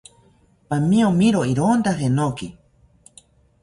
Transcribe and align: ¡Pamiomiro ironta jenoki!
¡Pamiomiro 0.69 1.41
ironta 1.53 1.95
jenoki! 2.01 2.47